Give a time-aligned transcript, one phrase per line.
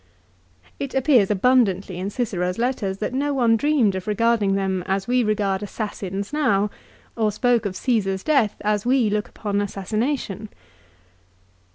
[0.79, 5.23] It appears abundantly in Cicero's letters that no one dreamed of regarding them as we
[5.23, 6.71] regard assassins now,
[7.15, 10.49] or spoke of Caesar's death as we look upon assassination.